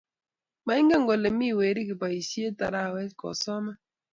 Maingen 0.65 1.03
kole 1.07 1.29
mi 1.39 1.49
weri 1.59 1.81
kiboisie 1.87 2.47
arawee 2.65 3.09
kosoman 3.19 3.77